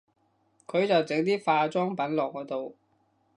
[0.65, 2.75] 佢就整啲化妝品落我度